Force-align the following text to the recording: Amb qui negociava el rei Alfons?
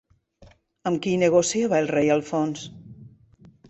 Amb 0.91 1.03
qui 1.05 1.13
negociava 1.25 1.81
el 1.83 1.93
rei 1.95 2.13
Alfons? 2.19 2.69